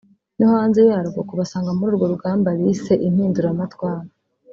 no 0.37 0.45
hanze 0.53 0.79
yarwo 0.89 1.19
kubasanga 1.29 1.71
muri 1.77 1.89
urwo 1.93 2.05
rugamba 2.13 2.49
bise 2.59 2.93
impinduramatwara 3.07 4.05